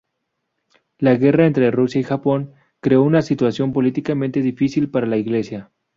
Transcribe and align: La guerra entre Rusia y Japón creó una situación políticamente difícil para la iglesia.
La 0.97 1.13
guerra 1.13 1.45
entre 1.45 1.69
Rusia 1.69 2.01
y 2.01 2.03
Japón 2.03 2.53
creó 2.79 3.03
una 3.03 3.21
situación 3.21 3.71
políticamente 3.71 4.41
difícil 4.41 4.89
para 4.89 5.05
la 5.05 5.17
iglesia. 5.17 5.69